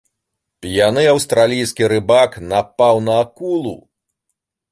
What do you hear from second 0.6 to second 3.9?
П'яны аўстралійскі рыбак напаў на акулу.